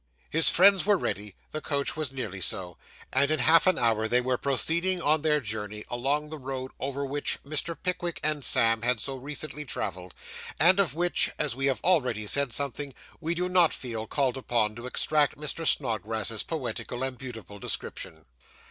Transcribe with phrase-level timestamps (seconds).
[0.31, 2.75] His friends were ready, the coach was nearly so,
[3.13, 7.05] and in half an hour they were proceeding on their journey, along the road over
[7.05, 7.77] which Mr.
[7.83, 10.15] Pickwick and Sam had so recently travelled,
[10.59, 14.73] and of which, as we have already said something, we do not feel called upon
[14.77, 15.67] to extract Mr.
[15.67, 18.25] Snodgrass's poetical and beautiful description.